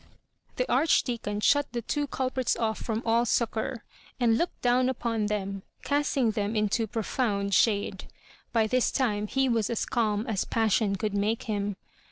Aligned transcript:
The 0.55 0.67
Archdeacon 0.67 1.41
diut 1.41 1.65
the 1.73 1.83
two 1.83 2.07
culprits 2.07 2.55
off 2.55 2.79
from 2.79 3.03
all 3.05 3.23
succour, 3.23 3.83
and 4.19 4.35
looked 4.35 4.59
down 4.63 4.89
upon 4.89 5.27
them, 5.27 5.61
cast 5.83 6.17
ing 6.17 6.31
them 6.31 6.55
mto 6.55 6.91
profound 6.91 7.53
shade. 7.53 8.05
By 8.51 8.65
this 8.65 8.89
time 8.91 9.27
he 9.27 9.47
was 9.47 9.69
as 9.69 9.85
calm 9.85 10.25
as 10.25 10.43
passion 10.43 10.95
oould 10.95 11.13
make 11.13 11.43
him. 11.43 11.75